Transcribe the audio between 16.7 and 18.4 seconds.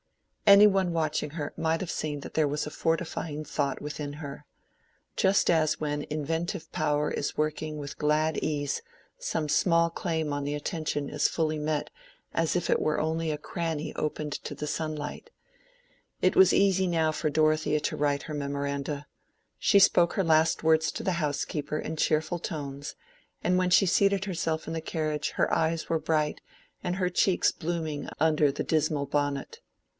now for Dorothea to write her